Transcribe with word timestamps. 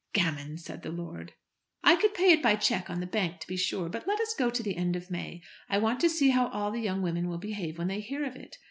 "Gammon!" 0.13 0.57
said 0.57 0.81
the 0.81 0.89
lord. 0.89 1.33
"I 1.83 1.95
could 1.95 2.15
pay 2.15 2.31
it 2.31 2.41
by 2.41 2.53
a 2.53 2.57
cheque 2.59 2.89
on 2.89 3.01
the 3.01 3.05
bank, 3.05 3.39
to 3.39 3.45
be 3.47 3.55
sure, 3.55 3.87
but 3.87 4.07
let 4.07 4.19
us 4.19 4.33
go 4.33 4.45
on 4.45 4.51
to 4.53 4.63
the 4.63 4.75
end 4.75 4.95
of 4.95 5.11
May. 5.11 5.43
I 5.69 5.77
want 5.77 5.99
to 5.99 6.09
see 6.09 6.29
how 6.31 6.47
all 6.47 6.71
the 6.71 6.81
young 6.81 7.03
women 7.03 7.27
will 7.29 7.37
behave 7.37 7.77
when 7.77 7.87
they 7.89 8.01
hear 8.01 8.25
of 8.25 8.35
it." 8.35 8.57